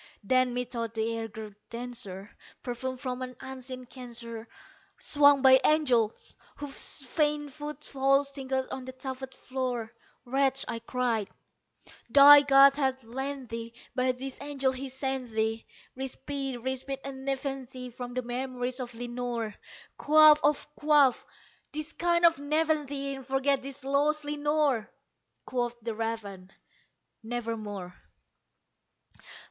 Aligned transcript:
Then, 0.23 0.55
methought 0.55 0.95
the 0.95 1.15
air 1.15 1.27
grew 1.27 1.53
denser, 1.69 2.35
perfumed 2.63 2.99
from 2.99 3.21
an 3.21 3.35
unseen 3.39 3.85
censer 3.87 4.47
Swung 4.97 5.43
by 5.43 5.61
angels 5.63 6.35
whose 6.55 7.03
faint 7.03 7.53
foot 7.53 7.83
falls 7.83 8.31
tinkled 8.31 8.67
on 8.71 8.85
the 8.85 8.93
tufted 8.93 9.35
floor. 9.35 9.93
"Wretch," 10.25 10.65
I 10.67 10.79
cried, 10.79 11.29
"thy 12.09 12.41
God 12.41 12.73
hath 12.73 13.03
lent 13.03 13.49
thee 13.49 13.73
by 13.93 14.11
these 14.11 14.41
angels 14.41 14.73
he 14.73 14.85
has 14.85 14.95
sent 14.95 15.29
thee 15.29 15.67
Respite 15.95 16.59
respite 16.63 17.01
and 17.05 17.23
nepenthe 17.23 17.93
from 17.93 18.15
the 18.15 18.23
memories 18.23 18.79
of 18.79 18.95
Lenore! 18.95 19.53
Quaff, 19.97 20.39
oh 20.43 20.55
quaff 20.75 21.23
this 21.73 21.93
kind 21.93 22.25
nepenthe, 22.39 23.13
and 23.17 23.23
forget 23.27 23.61
this 23.61 23.83
lost 23.83 24.25
Lenore!" 24.25 24.89
Quoth 25.45 25.79
the 25.79 25.93
raven, 25.93 26.51
"Nevermore." 27.21 27.93